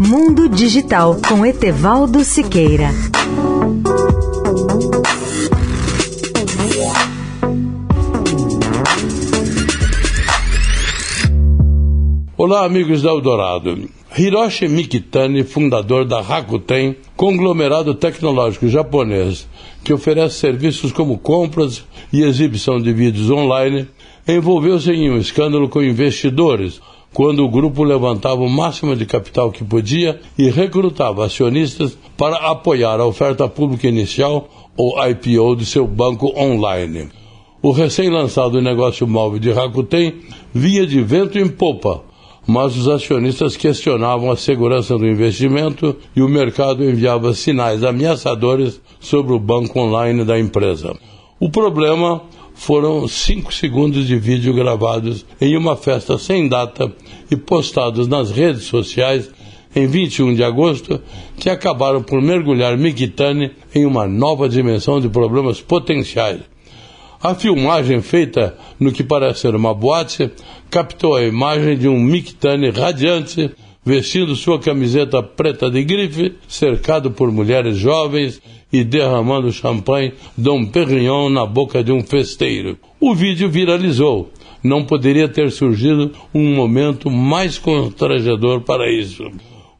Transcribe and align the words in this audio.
Mundo 0.00 0.48
Digital 0.48 1.16
com 1.28 1.44
Etevaldo 1.44 2.22
Siqueira. 2.22 2.90
Olá, 12.36 12.64
amigos 12.64 13.02
da 13.02 13.10
Eldorado. 13.10 13.90
Hiroshi 14.16 14.68
Mikitani, 14.68 15.42
fundador 15.42 16.04
da 16.04 16.20
Rakuten, 16.20 16.94
conglomerado 17.16 17.92
tecnológico 17.92 18.68
japonês 18.68 19.48
que 19.82 19.92
oferece 19.92 20.36
serviços 20.36 20.92
como 20.92 21.18
compras 21.18 21.84
e 22.12 22.22
exibição 22.22 22.80
de 22.80 22.92
vídeos 22.92 23.30
online, 23.30 23.88
envolveu-se 24.28 24.92
em 24.92 25.10
um 25.10 25.18
escândalo 25.18 25.68
com 25.68 25.82
investidores 25.82 26.80
quando 27.12 27.44
o 27.44 27.48
grupo 27.48 27.82
levantava 27.82 28.42
o 28.42 28.48
máximo 28.48 28.94
de 28.94 29.06
capital 29.06 29.50
que 29.50 29.64
podia 29.64 30.20
e 30.38 30.50
recrutava 30.50 31.24
acionistas 31.24 31.96
para 32.16 32.36
apoiar 32.50 33.00
a 33.00 33.06
oferta 33.06 33.48
pública 33.48 33.88
inicial 33.88 34.48
ou 34.76 34.94
IPO 35.08 35.56
de 35.56 35.66
seu 35.66 35.86
banco 35.86 36.32
online. 36.38 37.08
O 37.60 37.72
recém-lançado 37.72 38.62
negócio 38.62 39.06
móvel 39.06 39.38
de 39.38 39.50
Rakuten 39.50 40.14
vinha 40.54 40.86
de 40.86 41.02
vento 41.02 41.38
em 41.38 41.48
popa 41.48 42.08
mas 42.48 42.74
os 42.78 42.88
acionistas 42.88 43.58
questionavam 43.58 44.32
a 44.32 44.36
segurança 44.36 44.96
do 44.96 45.06
investimento 45.06 45.94
e 46.16 46.22
o 46.22 46.28
mercado 46.28 46.82
enviava 46.82 47.34
sinais 47.34 47.84
ameaçadores 47.84 48.80
sobre 48.98 49.34
o 49.34 49.38
banco 49.38 49.78
online 49.78 50.24
da 50.24 50.40
empresa. 50.40 50.96
O 51.38 51.50
problema 51.50 52.22
foram 52.58 53.06
cinco 53.06 53.54
segundos 53.54 54.04
de 54.06 54.18
vídeo 54.18 54.52
gravados 54.52 55.24
em 55.40 55.56
uma 55.56 55.76
festa 55.76 56.18
sem 56.18 56.48
data 56.48 56.92
e 57.30 57.36
postados 57.36 58.08
nas 58.08 58.32
redes 58.32 58.64
sociais 58.64 59.30
em 59.74 59.86
21 59.86 60.34
de 60.34 60.42
agosto, 60.42 61.00
que 61.36 61.48
acabaram 61.48 62.02
por 62.02 62.20
mergulhar 62.20 62.76
Mikitani 62.76 63.52
em 63.72 63.86
uma 63.86 64.08
nova 64.08 64.48
dimensão 64.48 65.00
de 65.00 65.08
problemas 65.08 65.60
potenciais. 65.60 66.40
A 67.22 67.32
filmagem 67.32 68.02
feita 68.02 68.58
no 68.78 68.92
que 68.92 69.04
parece 69.04 69.40
ser 69.40 69.54
uma 69.54 69.72
boate 69.72 70.28
captou 70.68 71.14
a 71.14 71.22
imagem 71.22 71.78
de 71.78 71.86
um 71.88 71.98
Mictane 71.98 72.70
radiante 72.70 73.52
vestindo 73.88 74.36
sua 74.36 74.58
camiseta 74.58 75.22
preta 75.22 75.70
de 75.70 75.82
grife, 75.82 76.34
cercado 76.46 77.10
por 77.10 77.32
mulheres 77.32 77.78
jovens 77.78 78.38
e 78.70 78.84
derramando 78.84 79.50
champanhe 79.50 80.12
Dom 80.36 80.66
Perignon 80.66 81.30
na 81.30 81.46
boca 81.46 81.82
de 81.82 81.90
um 81.90 82.02
festeiro. 82.02 82.76
O 83.00 83.14
vídeo 83.14 83.48
viralizou. 83.48 84.30
Não 84.62 84.84
poderia 84.84 85.26
ter 85.26 85.50
surgido 85.50 86.12
um 86.34 86.54
momento 86.54 87.10
mais 87.10 87.56
constrangedor 87.56 88.60
para 88.60 88.92
isso. 88.92 89.24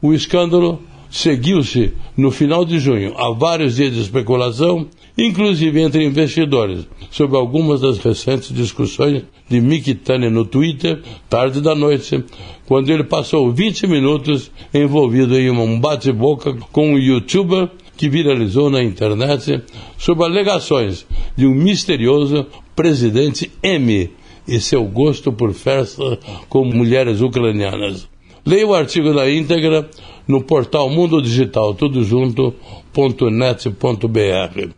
O 0.01 0.15
escândalo 0.15 0.81
seguiu-se 1.11 1.93
no 2.17 2.31
final 2.31 2.65
de 2.65 2.79
junho 2.79 3.13
a 3.19 3.31
vários 3.31 3.77
dias 3.77 3.93
de 3.93 4.01
especulação, 4.01 4.87
inclusive 5.19 5.81
entre 5.81 6.05
investidores, 6.05 6.87
sobre 7.11 7.37
algumas 7.37 7.81
das 7.81 7.99
recentes 7.99 8.55
discussões 8.55 9.25
de 9.49 9.61
Mick 9.61 9.93
Tani 9.97 10.31
no 10.31 10.45
Twitter, 10.45 11.03
tarde 11.29 11.61
da 11.61 11.75
noite, 11.75 12.25
quando 12.67 12.91
ele 12.91 13.03
passou 13.03 13.51
20 13.51 13.89
minutos 13.89 14.53
envolvido 14.73 15.37
em 15.37 15.51
um 15.51 15.81
bate-boca 15.81 16.55
com 16.71 16.93
um 16.93 16.99
youtuber 16.99 17.69
que 17.97 18.09
viralizou 18.09 18.71
na 18.71 18.81
internet 18.81 19.61
sobre 19.99 20.25
alegações 20.25 21.05
de 21.37 21.47
um 21.47 21.55
misterioso 21.55 22.47
presidente 22.77 23.51
M 23.61 24.09
e 24.47 24.61
seu 24.61 24.85
gosto 24.85 25.33
por 25.33 25.53
festa 25.53 26.17
com 26.49 26.65
mulheres 26.65 27.21
ucranianas. 27.21 28.09
Leia 28.47 28.67
o 28.67 28.75
artigo 28.75 29.13
na 29.13 29.29
íntegra 29.29 29.91
no 30.29 30.43
portal 30.43 30.89
Mundo 30.89 31.21
Digital, 31.21 31.75
tudo 31.75 32.05
junto.net.br. 32.05 34.78